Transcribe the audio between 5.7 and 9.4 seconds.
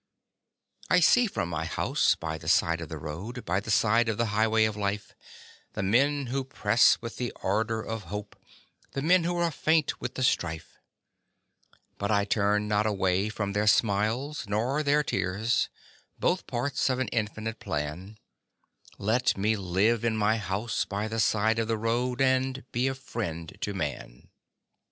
The men who press with the ardor of hope, The men who